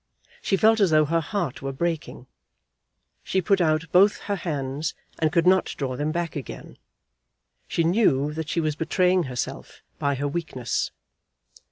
[0.41, 2.25] She felt as though her heart were breaking.
[3.21, 6.79] She put out both her hands and could not draw them back again.
[7.67, 10.89] She knew that she was betraying herself by her weakness.